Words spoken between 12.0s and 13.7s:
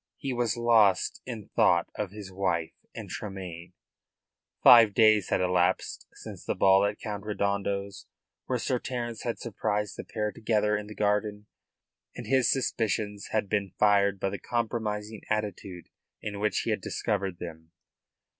and his suspicions had